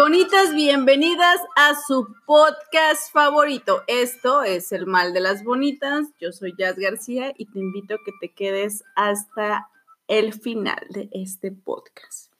[0.00, 3.82] Bonitas, bienvenidas a su podcast favorito.
[3.86, 6.06] Esto es El Mal de las Bonitas.
[6.18, 9.68] Yo soy Jazz García y te invito a que te quedes hasta
[10.08, 12.32] el final de este podcast.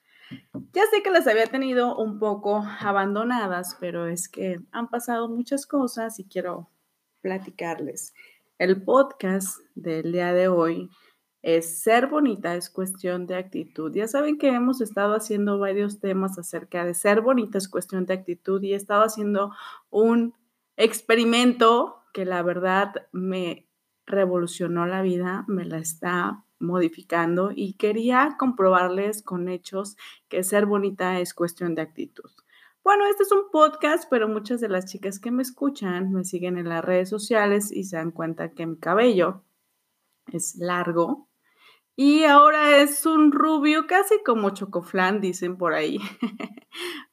[0.73, 5.66] Ya sé que las había tenido un poco abandonadas, pero es que han pasado muchas
[5.66, 6.70] cosas y quiero
[7.20, 8.15] platicarles.
[8.59, 10.88] El podcast del día de hoy
[11.42, 13.92] es ser bonita es cuestión de actitud.
[13.94, 18.15] Ya saben que hemos estado haciendo varios temas acerca de ser bonita es cuestión de
[18.15, 19.52] actitud y he estado haciendo
[19.90, 20.34] un
[20.76, 23.68] experimento que la verdad me
[24.06, 29.96] revolucionó la vida, me la está modificando y quería comprobarles con hechos
[30.28, 32.30] que ser bonita es cuestión de actitud.
[32.82, 36.59] Bueno, este es un podcast, pero muchas de las chicas que me escuchan me siguen
[36.59, 39.45] en las redes sociales y se dan cuenta que mi cabello
[40.26, 41.29] es largo,
[42.02, 45.98] y ahora es un rubio casi como chocoflán, dicen por ahí.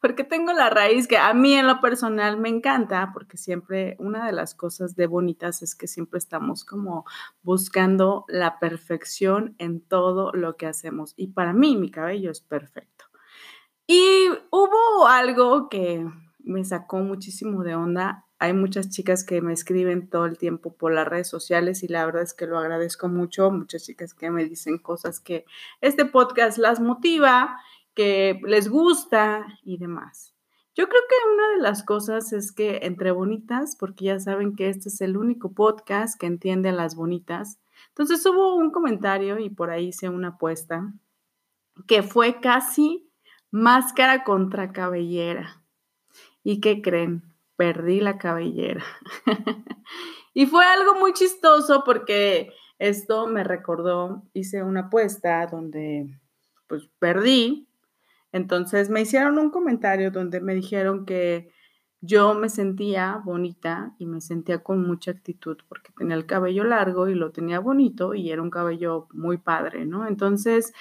[0.02, 4.26] porque tengo la raíz que a mí en lo personal me encanta, porque siempre una
[4.26, 7.04] de las cosas de bonitas es que siempre estamos como
[7.44, 11.14] buscando la perfección en todo lo que hacemos.
[11.18, 13.08] Y para mí mi cabello es perfecto.
[13.88, 16.08] Y hubo algo que
[16.40, 20.94] me sacó muchísimo de onda hay muchas chicas que me escriben todo el tiempo por
[20.94, 23.50] las redes sociales y la verdad es que lo agradezco mucho.
[23.50, 25.46] Muchas chicas que me dicen cosas que
[25.82, 27.60] este podcast las motiva,
[27.96, 30.36] que les gusta y demás.
[30.76, 34.70] Yo creo que una de las cosas es que entre bonitas, porque ya saben que
[34.70, 37.60] este es el único podcast que entiende a las bonitas,
[37.90, 40.94] entonces hubo un comentario y por ahí hice una apuesta
[41.88, 43.10] que fue casi
[43.50, 45.64] máscara contra cabellera.
[46.44, 47.24] ¿Y qué creen?
[47.58, 48.86] Perdí la cabellera.
[50.34, 56.08] y fue algo muy chistoso porque esto me recordó, hice una apuesta donde
[56.68, 57.68] pues perdí.
[58.32, 61.52] Entonces me hicieron un comentario donde me dijeron que
[62.02, 67.08] yo me sentía bonita y me sentía con mucha actitud porque tenía el cabello largo
[67.08, 70.08] y lo tenía bonito y era un cabello muy padre, ¿no?
[70.08, 70.74] Entonces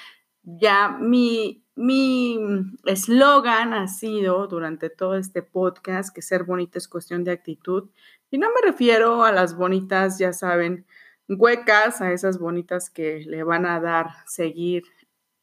[0.47, 2.39] ya mi mi
[2.87, 7.91] eslogan ha sido durante todo este podcast que ser bonita es cuestión de actitud.
[8.31, 10.87] Y no me refiero a las bonitas, ya saben,
[11.29, 14.85] huecas, a esas bonitas que le van a dar seguir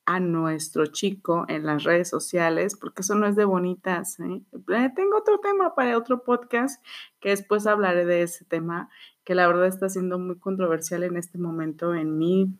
[0.06, 4.20] a nuestro chico en las redes sociales, porque eso no es de bonitas.
[4.20, 4.42] ¿eh?
[4.52, 6.84] Eh, tengo otro tema para otro podcast
[7.22, 8.90] que después hablaré de ese tema,
[9.24, 12.60] que la verdad está siendo muy controversial en este momento en, mi,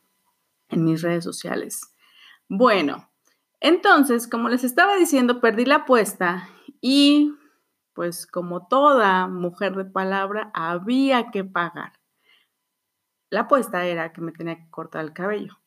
[0.70, 1.93] en mis redes sociales.
[2.50, 3.10] Bueno,
[3.60, 6.50] entonces, como les estaba diciendo, perdí la apuesta
[6.82, 7.34] y
[7.94, 11.94] pues como toda mujer de palabra, había que pagar.
[13.30, 15.60] La apuesta era que me tenía que cortar el cabello.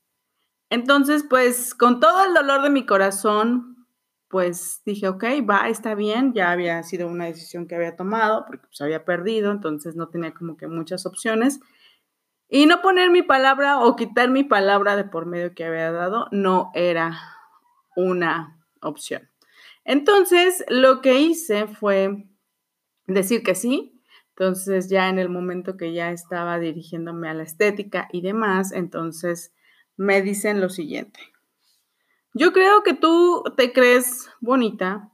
[0.71, 3.87] Entonces, pues con todo el dolor de mi corazón,
[4.29, 8.67] pues dije, ok, va, está bien, ya había sido una decisión que había tomado, porque
[8.67, 11.61] pues había perdido, entonces no tenía como que muchas opciones.
[12.49, 16.29] Y no poner mi palabra o quitar mi palabra de por medio que había dado
[16.31, 17.19] no era
[17.97, 19.29] una opción.
[19.85, 22.29] Entonces, lo que hice fue
[23.07, 24.01] decir que sí.
[24.31, 29.55] Entonces, ya en el momento que ya estaba dirigiéndome a la estética y demás, entonces
[29.97, 31.21] me dicen lo siguiente.
[32.35, 35.11] Yo creo que tú te crees bonita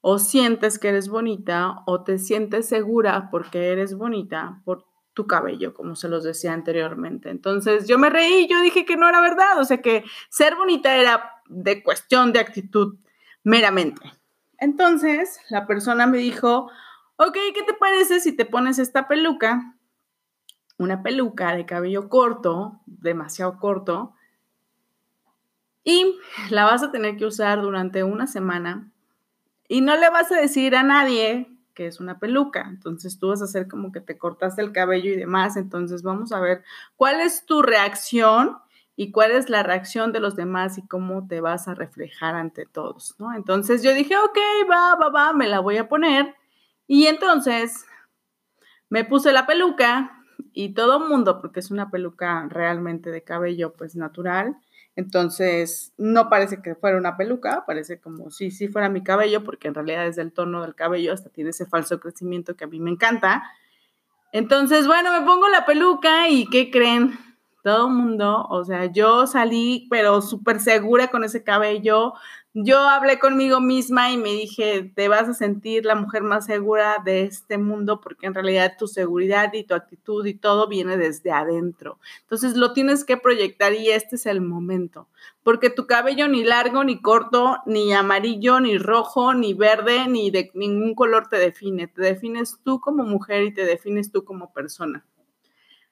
[0.00, 4.87] o sientes que eres bonita o te sientes segura porque eres bonita por
[5.18, 7.28] tu cabello, como se los decía anteriormente.
[7.28, 10.96] Entonces yo me reí, yo dije que no era verdad, o sea que ser bonita
[10.96, 13.00] era de cuestión de actitud
[13.42, 14.12] meramente.
[14.58, 16.70] Entonces, la persona me dijo,
[17.16, 19.74] ok, ¿qué te parece si te pones esta peluca?
[20.76, 24.14] Una peluca de cabello corto, demasiado corto,
[25.82, 26.16] y
[26.50, 28.92] la vas a tener que usar durante una semana
[29.66, 32.66] y no le vas a decir a nadie que es una peluca.
[32.68, 35.56] Entonces tú vas a hacer como que te cortaste el cabello y demás.
[35.56, 36.64] Entonces vamos a ver
[36.96, 38.58] cuál es tu reacción
[38.96, 42.66] y cuál es la reacción de los demás y cómo te vas a reflejar ante
[42.66, 43.32] todos, ¿no?
[43.32, 44.38] Entonces yo dije, ok,
[44.68, 46.34] va, va, va, me la voy a poner.
[46.88, 47.86] Y entonces
[48.88, 53.94] me puse la peluca y todo mundo, porque es una peluca realmente de cabello pues
[53.94, 54.56] natural,
[54.98, 59.68] entonces no parece que fuera una peluca, parece como si sí fuera mi cabello, porque
[59.68, 62.80] en realidad es el tono del cabello, hasta tiene ese falso crecimiento que a mí
[62.80, 63.44] me encanta.
[64.32, 67.16] Entonces, bueno, me pongo la peluca y ¿qué creen?
[67.62, 72.14] todo el mundo, o sea, yo salí, pero súper segura con ese cabello.
[72.54, 76.96] Yo hablé conmigo misma y me dije, te vas a sentir la mujer más segura
[77.04, 81.30] de este mundo porque en realidad tu seguridad y tu actitud y todo viene desde
[81.30, 81.98] adentro.
[82.22, 85.08] Entonces lo tienes que proyectar y este es el momento,
[85.42, 90.50] porque tu cabello ni largo, ni corto, ni amarillo, ni rojo, ni verde, ni de
[90.54, 91.86] ningún color te define.
[91.86, 95.04] Te defines tú como mujer y te defines tú como persona.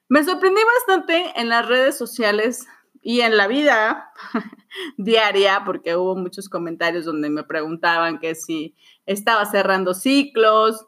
[0.08, 2.66] Me sorprendí bastante en las redes sociales
[3.02, 4.12] y en la vida
[4.96, 8.74] diaria, porque hubo muchos comentarios donde me preguntaban que si
[9.06, 10.86] estaba cerrando ciclos,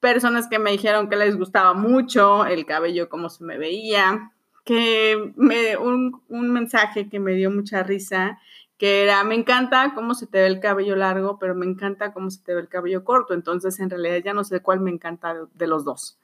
[0.00, 4.32] personas que me dijeron que les gustaba mucho el cabello, cómo se me veía,
[4.64, 8.38] que me, un, un mensaje que me dio mucha risa,
[8.76, 12.30] que era, me encanta cómo se te ve el cabello largo, pero me encanta cómo
[12.30, 15.34] se te ve el cabello corto, entonces en realidad ya no sé cuál me encanta
[15.52, 16.18] de los dos.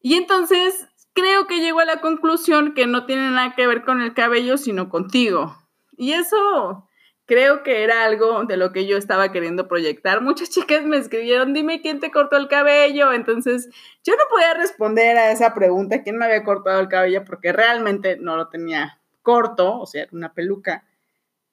[0.00, 4.00] Y entonces creo que llego a la conclusión que no tiene nada que ver con
[4.00, 5.56] el cabello, sino contigo.
[5.96, 6.88] Y eso
[7.28, 10.22] creo que era algo de lo que yo estaba queriendo proyectar.
[10.22, 13.12] Muchas chicas me escribieron, dime quién te cortó el cabello.
[13.12, 13.68] Entonces,
[14.02, 18.16] yo no podía responder a esa pregunta, quién me había cortado el cabello, porque realmente
[18.18, 20.84] no lo tenía corto, o sea, una peluca.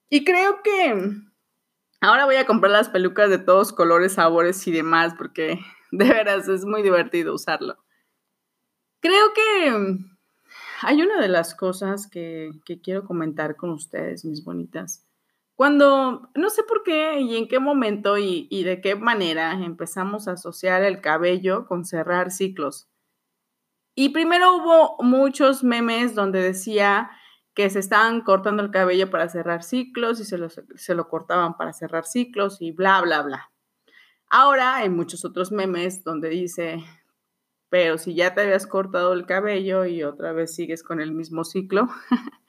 [0.10, 0.96] Y creo que
[2.00, 5.60] ahora voy a comprar las pelucas de todos colores, sabores y demás, porque
[5.92, 7.85] de veras es muy divertido usarlo.
[9.00, 10.18] Creo que mm,
[10.82, 12.52] hay una de las cosas que,
[12.84, 15.06] quiero comentar con ustedes, mis bonitas.
[15.56, 20.34] Cuando, no sé por qué y en qué momento y, de qué manera empezamos a
[20.34, 22.90] asociar el cabello con cerrar ciclos.
[23.96, 27.10] Y primero hubo muchos memes donde decía
[27.54, 31.56] que se estaban cortando el cabello para cerrar ciclos y se lo, se lo cortaban
[31.56, 33.52] para cerrar ciclos y bla, bla, bla.
[34.30, 36.84] Ahora hay muchos otros memes donde dice,
[37.76, 41.44] pero si ya te habías cortado el cabello y otra vez sigues con el mismo
[41.44, 41.90] ciclo,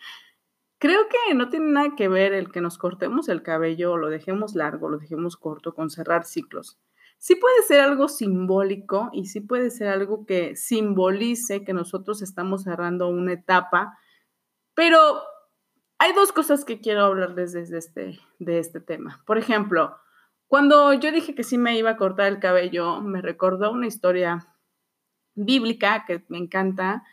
[0.78, 4.08] creo que no tiene nada que ver el que nos cortemos el cabello o lo
[4.08, 6.78] dejemos largo, lo dejemos corto con cerrar ciclos.
[7.19, 12.62] Sí puede ser algo simbólico y sí puede ser algo que simbolice que nosotros estamos
[12.62, 13.99] cerrando una etapa,
[14.75, 15.25] pero
[15.99, 19.25] hay dos cosas que quiero hablarles desde este, de este tema.
[19.26, 19.96] Por ejemplo,
[20.46, 24.52] cuando yo dije que sí me iba a cortar el cabello, me recordó una historia
[25.37, 27.05] bíblica que me encanta,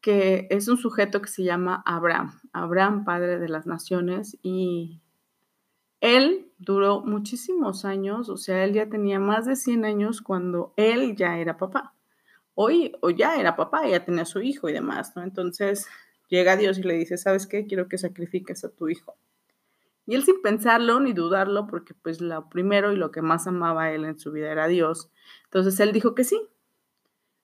[0.00, 5.00] que es un sujeto que se llama Abraham, Abraham, padre de las naciones, y
[6.00, 11.16] él duró muchísimos años, o sea, él ya tenía más de 100 años cuando él
[11.16, 11.94] ya era papá.
[12.54, 15.22] Hoy, o ya era papá, ya tenía su hijo y demás, ¿no?
[15.22, 15.86] Entonces
[16.28, 17.66] llega Dios y le dice, ¿sabes qué?
[17.66, 19.16] Quiero que sacrifiques a tu hijo.
[20.06, 23.92] Y él sin pensarlo ni dudarlo, porque pues lo primero y lo que más amaba
[23.92, 25.10] él en su vida era Dios.
[25.44, 26.40] Entonces él dijo que sí,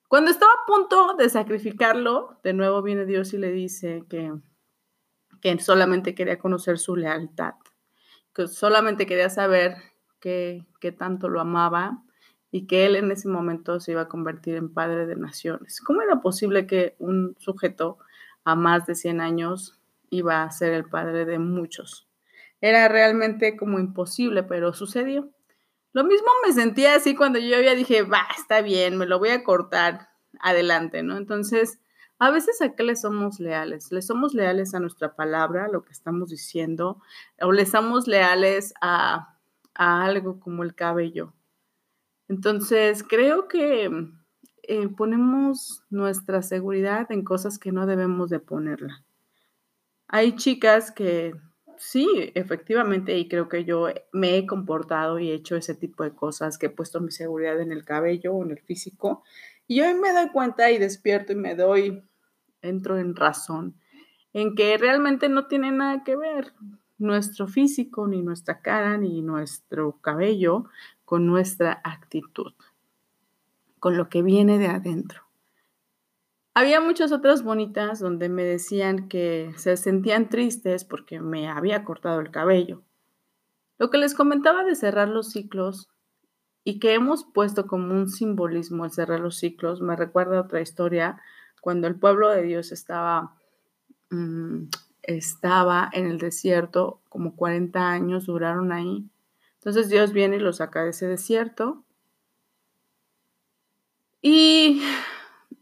[0.07, 4.33] cuando estaba a punto de sacrificarlo, de nuevo viene Dios y le dice que,
[5.41, 7.55] que solamente quería conocer su lealtad,
[8.33, 9.75] que solamente quería saber
[10.19, 10.65] qué
[10.97, 12.03] tanto lo amaba
[12.55, 15.81] y que él en ese momento se iba a convertir en padre de naciones.
[15.81, 17.97] ¿Cómo era posible que un sujeto
[18.45, 19.77] a más de 100 años
[20.09, 22.07] iba a ser el padre de muchos?
[22.61, 25.34] Era realmente como imposible, pero sucedió.
[25.95, 29.29] Lo mismo me sentía así cuando yo ya dije, va, está bien, me lo voy
[29.29, 30.09] a cortar,
[30.41, 31.15] adelante, ¿no?
[31.15, 31.79] Entonces,
[32.19, 33.93] a veces a qué le somos leales?
[33.93, 37.01] Le somos leales a nuestra palabra, a lo que estamos diciendo,
[37.39, 39.37] o le somos leales a,
[39.73, 41.33] a algo como el cabello.
[42.27, 43.89] Entonces, creo que
[44.63, 49.05] eh, ponemos nuestra seguridad en cosas que no debemos de ponerla.
[50.09, 51.35] Hay chicas que
[51.77, 56.13] sí, efectivamente, y creo que yo me he comportado y he hecho ese tipo de
[56.13, 59.23] cosas, que he puesto mi seguridad en el cabello o en el físico,
[59.67, 62.03] y hoy me doy cuenta y despierto y me doy,
[62.61, 63.75] entro en razón,
[64.33, 66.53] en que realmente no tiene nada que ver
[66.97, 70.65] nuestro físico, ni nuestra cara, ni nuestro cabello
[71.03, 72.53] con nuestra actitud,
[73.79, 75.24] con lo que viene de adentro.
[76.57, 82.21] Había muchas otras bonitas donde me decían que se sentían tristes porque me había cortado
[82.21, 82.81] el cabello.
[83.77, 85.89] Lo que les comentaba de cerrar los ciclos
[86.63, 91.21] y que hemos puesto como un simbolismo el cerrar los ciclos me recuerda otra historia
[91.59, 93.35] cuando el pueblo de Dios estaba,
[94.11, 94.69] mm,
[95.03, 99.09] estaba en el desierto, como 40 años duraron ahí.
[99.55, 101.83] Entonces Dios viene y los saca de ese desierto.
[104.21, 104.81] Y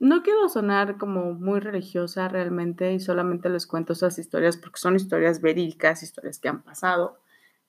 [0.03, 4.97] no quiero sonar como muy religiosa realmente y solamente les cuento esas historias porque son
[4.97, 7.21] historias verídicas, historias que han pasado.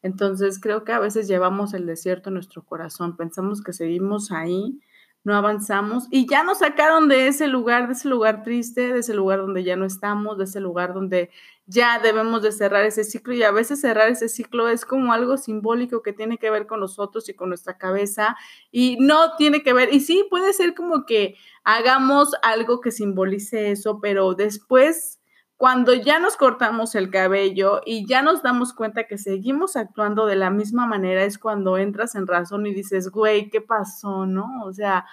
[0.03, 4.81] Entonces creo que a veces llevamos el desierto en nuestro corazón, pensamos que seguimos ahí,
[5.25, 9.15] no avanzamos y ya nos sacaron de ese lugar, de ese lugar triste, de ese
[9.15, 11.31] lugar donde ya no estamos, de ese lugar donde
[11.67, 15.39] ya debemos de cerrar ese ciclo y a veces cerrar ese ciclo es como algo
[15.39, 18.37] simbólico que tiene que ver con nosotros y con nuestra cabeza
[18.71, 23.71] y no tiene que ver, y sí puede ser como que hagamos algo que simbolice
[23.71, 25.21] eso, pero después
[25.57, 30.37] cuando ya nos cortamos el cabello y ya nos damos cuenta que seguimos actuando de
[30.37, 34.27] la misma manera, es cuando entras en razón y dices, güey, ¿qué pasó?
[34.27, 34.65] ¿No?
[34.65, 35.07] O sea,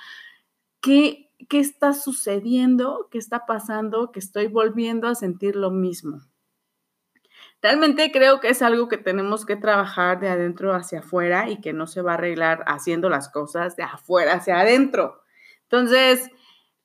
[0.82, 3.08] ¿qué, ¿qué está sucediendo?
[3.12, 4.12] ¿Qué está pasando?
[4.12, 6.22] Que estoy volviendo a sentir lo mismo.
[7.62, 11.74] Realmente creo que es algo que tenemos que trabajar de adentro hacia afuera y que
[11.74, 15.22] no se va a arreglar haciendo las cosas de afuera hacia adentro.
[15.64, 16.32] Entonces,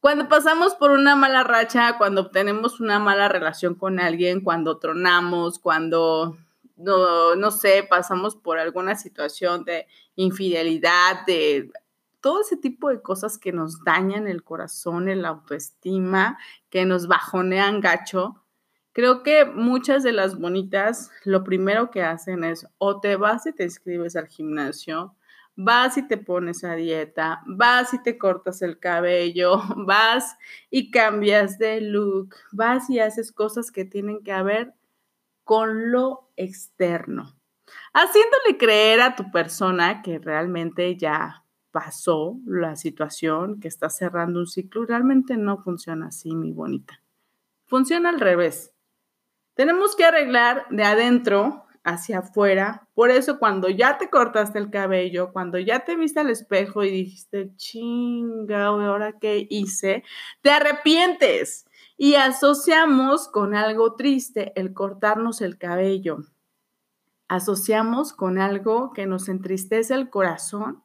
[0.07, 5.59] cuando pasamos por una mala racha, cuando obtenemos una mala relación con alguien, cuando tronamos,
[5.59, 6.37] cuando,
[6.77, 11.73] no, no sé, pasamos por alguna situación de infidelidad, de
[12.21, 16.39] todo ese tipo de cosas que nos dañan el corazón, el autoestima,
[16.71, 18.45] que nos bajonean gacho,
[18.93, 23.53] creo que muchas de las bonitas lo primero que hacen es o te vas y
[23.53, 25.16] te inscribes al gimnasio,
[25.57, 30.37] vas y te pones a dieta, vas y te cortas el cabello, vas
[30.71, 34.75] y cambias de look, vas y haces cosas que tienen que ver
[35.45, 37.37] con lo externo,
[37.93, 44.47] haciéndole creer a tu persona que realmente ya pasó la situación, que está cerrando un
[44.47, 47.03] ciclo, realmente no funciona así, mi bonita.
[47.67, 48.73] Funciona al revés.
[49.55, 52.89] Tenemos que arreglar de adentro hacia afuera.
[52.95, 56.91] Por eso cuando ya te cortaste el cabello, cuando ya te viste al espejo y
[56.91, 60.03] dijiste, chinga, ¿ahora qué hice?
[60.43, 61.65] Te arrepientes
[61.97, 66.19] y asociamos con algo triste el cortarnos el cabello.
[67.29, 70.83] Asociamos con algo que nos entristece el corazón,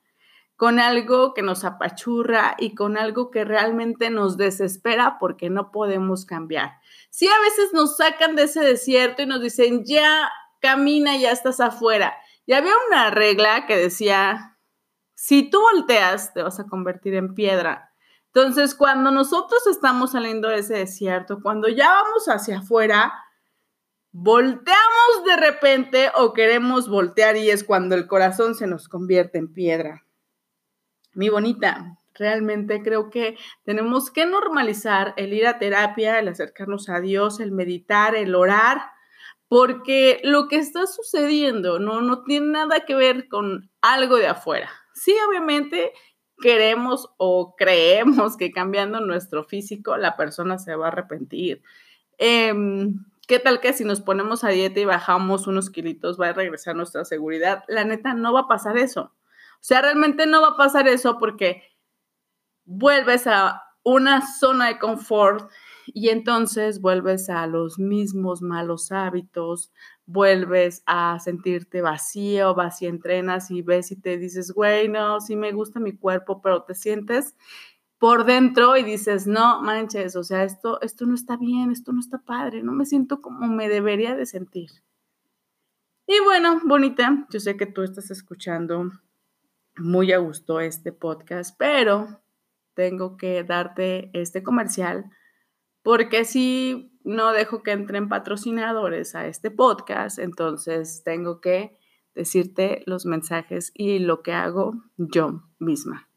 [0.55, 6.25] con algo que nos apachurra y con algo que realmente nos desespera porque no podemos
[6.25, 6.73] cambiar.
[7.09, 10.29] Si a veces nos sacan de ese desierto y nos dicen, ya
[10.61, 12.15] camina, ya estás afuera.
[12.45, 14.57] Y había una regla que decía,
[15.15, 17.93] si tú volteas, te vas a convertir en piedra.
[18.33, 23.13] Entonces, cuando nosotros estamos saliendo de ese desierto, cuando ya vamos hacia afuera,
[24.11, 29.53] volteamos de repente o queremos voltear y es cuando el corazón se nos convierte en
[29.53, 30.05] piedra.
[31.13, 37.01] Mi bonita, realmente creo que tenemos que normalizar el ir a terapia, el acercarnos a
[37.01, 38.91] Dios, el meditar, el orar
[39.51, 44.69] porque lo que está sucediendo no, no tiene nada que ver con algo de afuera.
[44.93, 45.91] Sí, obviamente
[46.39, 51.63] queremos o creemos que cambiando nuestro físico la persona se va a arrepentir.
[52.17, 56.33] Em, ¿Qué tal que si nos ponemos a dieta y bajamos unos kilitos va a
[56.33, 57.65] regresar nuestra seguridad?
[57.67, 59.01] La neta, no va a pasar eso.
[59.01, 61.61] O sea, realmente no va a pasar eso porque
[62.63, 65.51] vuelves a una zona de confort
[65.87, 69.71] y entonces vuelves a los mismos malos hábitos,
[70.05, 75.51] vuelves a sentirte vacío, vacía, entrenas y ves y te dices, güey, no, sí me
[75.51, 77.35] gusta mi cuerpo, pero te sientes
[77.97, 81.99] por dentro y dices, no manches, o sea, esto, esto no está bien, esto no
[81.99, 84.71] está padre, no me siento como me debería de sentir.
[86.07, 88.91] Y bueno, bonita, yo sé que tú estás escuchando
[89.77, 92.21] muy a gusto este podcast, pero
[92.73, 95.09] tengo que darte este comercial
[95.83, 101.77] porque si no dejo que entren patrocinadores a este podcast, entonces tengo que
[102.13, 106.09] decirte los mensajes y lo que hago yo misma.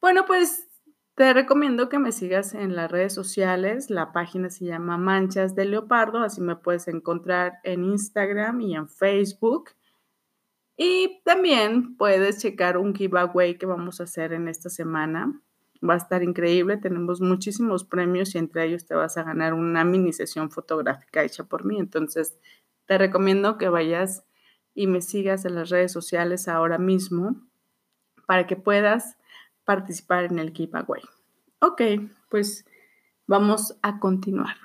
[0.00, 0.68] Bueno, pues
[1.14, 3.90] te recomiendo que me sigas en las redes sociales.
[3.90, 8.88] La página se llama Manchas de Leopardo, así me puedes encontrar en Instagram y en
[8.88, 9.70] Facebook.
[10.76, 15.42] Y también puedes checar un giveaway que vamos a hacer en esta semana
[15.86, 16.76] va a estar increíble.
[16.76, 21.44] Tenemos muchísimos premios y entre ellos te vas a ganar una mini sesión fotográfica hecha
[21.44, 21.78] por mí.
[21.78, 22.38] Entonces,
[22.86, 24.24] te recomiendo que vayas
[24.74, 27.36] y me sigas en las redes sociales ahora mismo
[28.26, 29.16] para que puedas
[29.64, 31.02] participar en el giveaway.
[31.60, 31.82] Ok,
[32.28, 32.64] pues
[33.26, 34.56] vamos a continuar.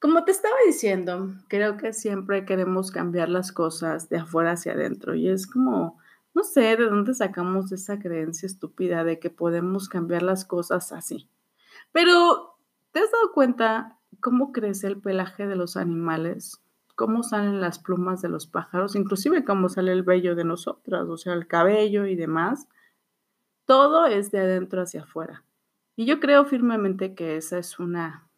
[0.00, 5.14] Como te estaba diciendo, creo que siempre queremos cambiar las cosas de afuera hacia adentro
[5.14, 5.99] y es como
[6.34, 11.28] no sé de dónde sacamos esa creencia estúpida de que podemos cambiar las cosas así.
[11.92, 12.56] Pero,
[12.92, 16.62] ¿te has dado cuenta cómo crece el pelaje de los animales?
[16.94, 18.94] ¿Cómo salen las plumas de los pájaros?
[18.94, 22.68] Inclusive cómo sale el vello de nosotras, o sea, el cabello y demás.
[23.64, 25.44] Todo es de adentro hacia afuera.
[25.96, 28.28] Y yo creo firmemente que esa es una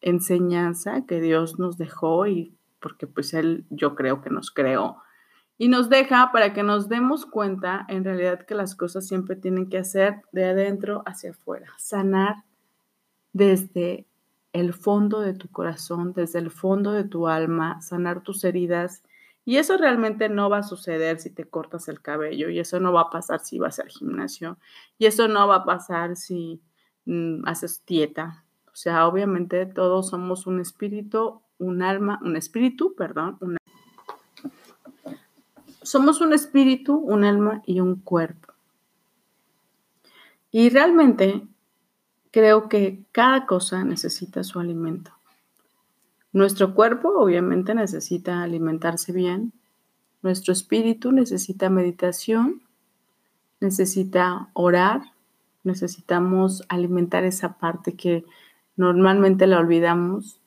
[0.00, 4.98] enseñanza que Dios nos dejó y porque pues Él yo creo que nos creó
[5.56, 9.68] y nos deja para que nos demos cuenta en realidad que las cosas siempre tienen
[9.68, 12.44] que hacer de adentro hacia afuera, sanar
[13.32, 14.06] desde
[14.52, 19.02] el fondo de tu corazón, desde el fondo de tu alma, sanar tus heridas.
[19.44, 22.92] Y eso realmente no va a suceder si te cortas el cabello, y eso no
[22.92, 24.58] va a pasar si vas al gimnasio,
[24.96, 26.62] y eso no va a pasar si
[27.04, 28.44] mm, haces dieta.
[28.66, 33.38] O sea, obviamente todos somos un espíritu, un alma, un espíritu, perdón,
[35.84, 38.52] somos un espíritu, un alma y un cuerpo.
[40.50, 41.46] Y realmente
[42.30, 45.12] creo que cada cosa necesita su alimento.
[46.32, 49.52] Nuestro cuerpo obviamente necesita alimentarse bien,
[50.22, 52.62] nuestro espíritu necesita meditación,
[53.60, 55.02] necesita orar,
[55.64, 58.24] necesitamos alimentar esa parte que
[58.76, 60.40] normalmente la olvidamos.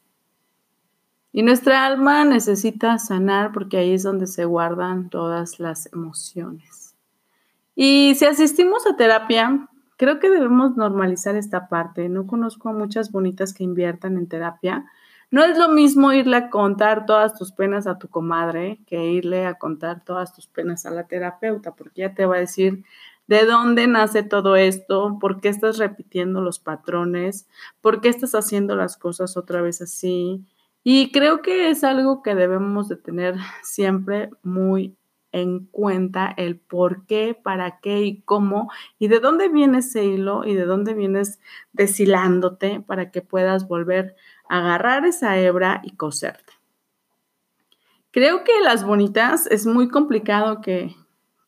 [1.38, 6.96] Y nuestra alma necesita sanar porque ahí es donde se guardan todas las emociones.
[7.76, 12.08] Y si asistimos a terapia, Creo que debemos normalizar esta parte.
[12.08, 14.86] No conozco a muchas bonitas que inviertan en terapia.
[15.32, 19.48] No es lo mismo irle a contar todas tus penas a tu comadre que irle
[19.48, 22.86] a contar todas tus penas a la terapeuta, porque ella te va a decir
[23.26, 27.48] de dónde nace todo esto, por qué estás repitiendo los patrones,
[27.82, 30.46] por qué estás haciendo las cosas otra vez así.
[30.90, 34.96] Y creo que es algo que debemos de tener siempre muy
[35.34, 40.46] en cuenta el por qué, para qué y cómo y de dónde viene ese hilo
[40.46, 41.42] y de dónde vienes
[41.74, 44.16] deshilándote para que puedas volver
[44.48, 46.54] a agarrar esa hebra y coserte.
[48.12, 50.96] Creo que las bonitas es muy complicado que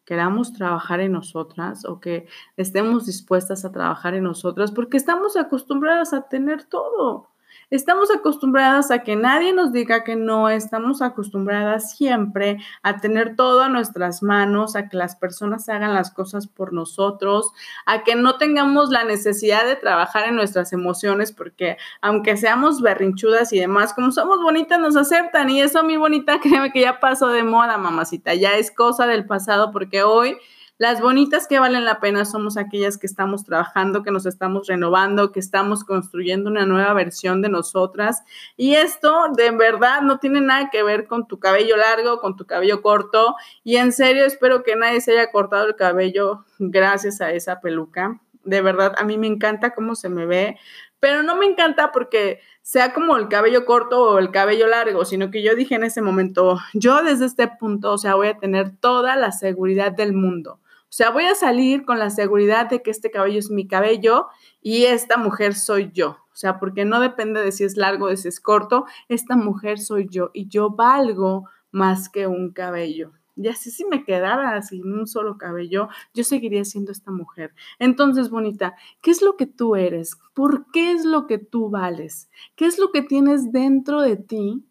[0.04, 2.28] queramos trabajar en nosotras o que
[2.58, 7.30] estemos dispuestas a trabajar en nosotras porque estamos acostumbradas a tener todo.
[7.72, 13.62] Estamos acostumbradas a que nadie nos diga que no, estamos acostumbradas siempre a tener todo
[13.62, 17.52] a nuestras manos, a que las personas hagan las cosas por nosotros,
[17.86, 23.54] a que no tengamos la necesidad de trabajar en nuestras emociones, porque aunque seamos berrinchudas
[23.54, 25.52] y demás, como somos bonitas, nos aceptan.
[25.52, 29.28] Y eso, mi bonita, créeme que ya pasó de moda, mamacita, ya es cosa del
[29.28, 30.38] pasado, porque hoy
[30.80, 35.34] las bonitas que valen la pena somos aquellas que estamos trabajando, que nos estamos renovando,
[35.34, 38.24] que estamos construyendo una nueva versión de nosotras.
[38.56, 42.46] Y esto de verdad no tiene nada que ver con tu cabello largo, con tu
[42.46, 43.36] cabello corto.
[43.62, 48.22] Y en serio, espero que nadie se haya cortado el cabello gracias a esa peluca.
[48.46, 50.58] De verdad, a mí me encanta cómo se me ve,
[51.02, 55.30] pero no me encanta porque sea como el cabello corto o el cabello largo, sino
[55.30, 58.78] que yo dije en ese momento, yo desde este punto, o sea, voy a tener
[58.78, 60.62] toda la seguridad del mundo.
[60.90, 64.28] O sea, voy a salir con la seguridad de que este cabello es mi cabello
[64.60, 66.18] y esta mujer soy yo.
[66.34, 69.78] O sea, porque no depende de si es largo o si es corto, esta mujer
[69.78, 73.12] soy yo y yo valgo más que un cabello.
[73.36, 77.54] Y así si me quedara sin un solo cabello, yo seguiría siendo esta mujer.
[77.78, 80.18] Entonces, bonita, ¿qué es lo que tú eres?
[80.34, 82.30] ¿Por qué es lo que tú vales?
[82.56, 84.66] ¿Qué es lo que tienes dentro de ti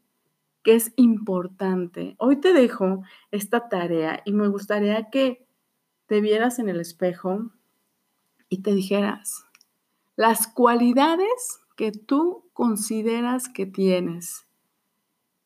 [0.62, 2.14] que es importante?
[2.18, 5.47] Hoy te dejo esta tarea y me gustaría que
[6.09, 7.51] te vieras en el espejo
[8.49, 9.44] y te dijeras
[10.16, 14.47] las cualidades que tú consideras que tienes.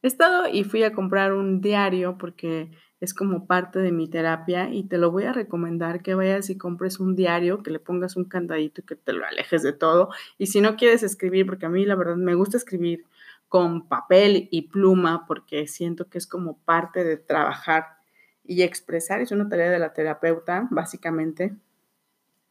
[0.01, 2.71] He estado y fui a comprar un diario porque
[3.01, 6.57] es como parte de mi terapia y te lo voy a recomendar que vayas y
[6.57, 10.11] compres un diario, que le pongas un candadito y que te lo alejes de todo.
[10.39, 13.05] Y si no quieres escribir, porque a mí la verdad me gusta escribir
[13.49, 18.02] con papel y pluma porque siento que es como parte de trabajar
[18.45, 19.21] y expresar.
[19.21, 21.55] Es una tarea de la terapeuta, básicamente,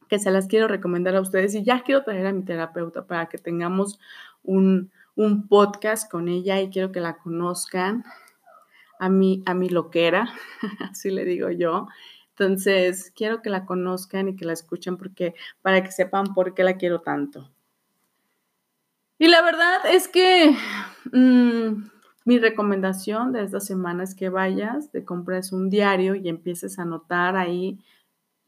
[0.08, 3.26] que se las quiero recomendar a ustedes y ya quiero traer a mi terapeuta para
[3.26, 3.98] que tengamos
[4.42, 8.04] un, un podcast con ella y quiero que la conozcan
[8.98, 10.32] a mi, a mi loquera,
[10.90, 11.88] así le digo yo.
[12.30, 16.64] Entonces, quiero que la conozcan y que la escuchen porque para que sepan por qué
[16.64, 17.50] la quiero tanto.
[19.18, 20.56] Y la verdad es que
[21.12, 21.91] mm,
[22.24, 26.82] mi recomendación de esta semana es que vayas, te compres un diario y empieces a
[26.82, 27.78] anotar ahí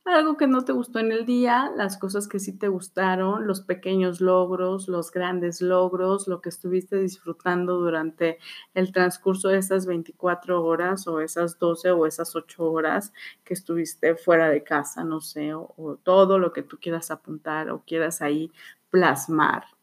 [0.04, 3.62] algo que no te gustó en el día, las cosas que sí te gustaron, los
[3.62, 8.38] pequeños logros, los grandes logros, lo que estuviste disfrutando durante
[8.74, 13.12] el transcurso de esas 24 horas o esas 12 o esas 8 horas
[13.44, 17.70] que estuviste fuera de casa, no sé, o, o todo lo que tú quieras apuntar
[17.70, 18.52] o quieras ahí
[18.90, 19.73] plasmar.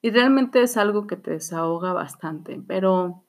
[0.00, 3.24] Y realmente es algo que te desahoga bastante, pero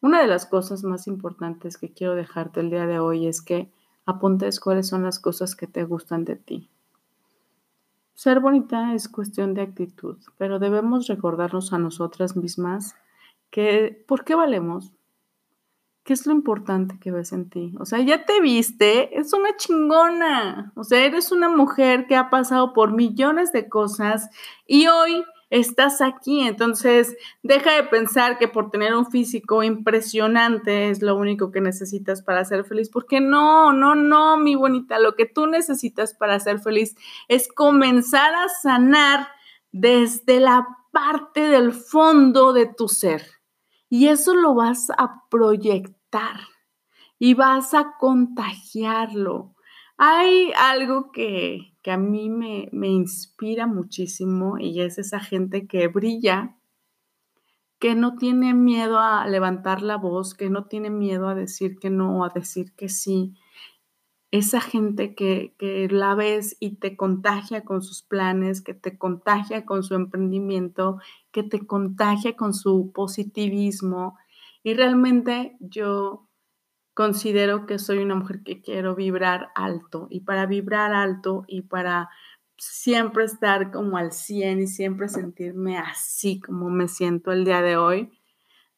[0.00, 3.70] una de las cosas más importantes que quiero dejarte el día de hoy es que
[4.04, 6.68] apuntes cuáles son las cosas que te gustan de ti.
[8.14, 12.94] ser bonita es cuestión de actitud, pero debemos recordarnos a nosotras mismas
[13.50, 14.92] que por qué valemos,
[16.04, 17.74] qué es lo importante que ves en ti.
[17.78, 20.72] O sea, ya te viste, es una chingona.
[20.74, 24.30] O sea, eres una mujer que ha pasado por millones de cosas
[24.66, 26.40] y hoy estás aquí.
[26.40, 32.22] Entonces, deja de pensar que por tener un físico impresionante es lo único que necesitas
[32.22, 36.58] para ser feliz, porque no, no, no, mi bonita, lo que tú necesitas para ser
[36.58, 36.96] feliz
[37.28, 39.28] es comenzar a sanar
[39.72, 43.22] desde la parte del fondo de tu ser.
[43.90, 46.40] Y eso lo vas a proyectar
[47.18, 49.54] y vas a contagiarlo.
[50.04, 55.86] Hay algo que, que a mí me, me inspira muchísimo y es esa gente que
[55.86, 56.58] brilla,
[57.78, 61.88] que no tiene miedo a levantar la voz, que no tiene miedo a decir que
[61.88, 63.34] no, a decir que sí.
[64.32, 69.64] Esa gente que, que la ves y te contagia con sus planes, que te contagia
[69.64, 70.98] con su emprendimiento,
[71.30, 74.18] que te contagia con su positivismo.
[74.64, 76.28] Y realmente yo
[76.94, 82.10] considero que soy una mujer que quiero vibrar alto y para vibrar alto y para
[82.58, 87.76] siempre estar como al 100 y siempre sentirme así como me siento el día de
[87.76, 88.12] hoy,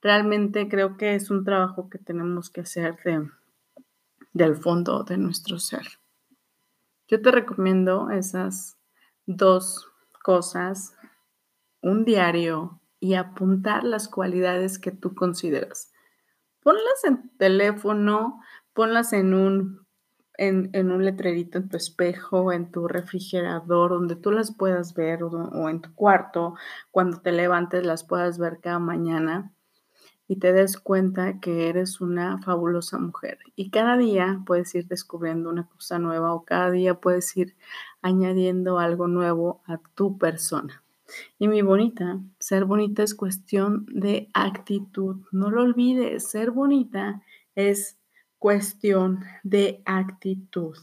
[0.01, 3.29] realmente creo que es un trabajo que tenemos que hacer de,
[4.33, 5.87] del fondo de nuestro ser.
[7.09, 8.79] Yo te recomiendo esas
[9.27, 9.89] dos
[10.23, 10.95] cosas,
[11.83, 15.94] un diario y apuntar las cualidades que tú consideras
[16.65, 18.41] ponlas en teléfono,
[18.73, 19.87] ponlas en un,
[20.37, 25.29] en, un letrerito en tu espejo, en tu refrigerador, donde tú las puedas ver o,
[25.29, 26.55] o en tu cuarto,
[26.91, 29.53] cuando te levantes las puedas ver cada mañana
[30.27, 33.39] y te des cuenta que eres una fabulosa mujer.
[33.57, 37.57] Y cada día puedes ir descubriendo una cosa nueva o cada día puedes ir
[38.03, 40.84] añadiendo algo nuevo a tu persona.
[41.39, 45.17] Y mi bonita, ser bonita es cuestión de actitud.
[45.33, 47.23] No lo olvides, ser bonita
[47.55, 47.99] es
[48.39, 50.77] cuestión de actitud.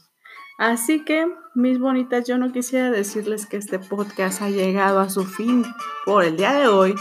[0.57, 5.25] Así que, mis bonitas, yo no quisiera decirles que este podcast ha llegado a su
[5.25, 5.65] fin
[6.05, 6.95] por el día de hoy,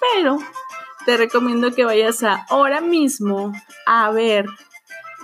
[0.00, 0.38] pero
[1.06, 3.52] te recomiendo que vayas ahora mismo
[3.86, 4.46] a ver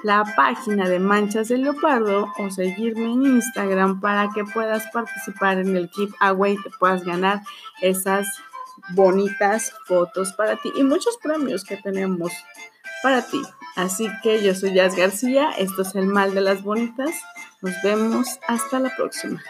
[0.02, 5.76] la página de Manchas de Leopardo o seguirme en Instagram para que puedas participar en
[5.76, 7.42] el giveaway y te puedas ganar
[7.82, 8.26] esas
[8.90, 12.32] bonitas fotos para ti y muchos premios que tenemos
[13.02, 13.42] para ti.
[13.76, 17.14] Así que yo soy Jazz García, esto es El Mal de las Bonitas.
[17.60, 19.42] Nos vemos hasta la próxima.